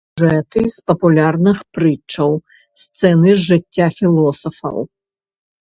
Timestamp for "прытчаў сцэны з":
1.77-3.41